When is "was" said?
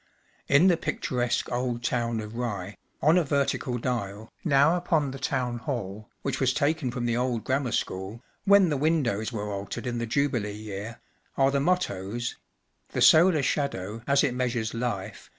6.39-6.55